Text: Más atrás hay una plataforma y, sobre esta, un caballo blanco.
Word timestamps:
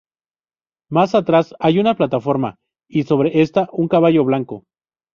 Más 0.89 1.13
atrás 1.13 1.53
hay 1.59 1.77
una 1.77 1.93
plataforma 1.95 2.55
y, 2.89 3.03
sobre 3.03 3.41
esta, 3.41 3.69
un 3.71 3.87
caballo 3.87 4.25
blanco. 4.25 4.63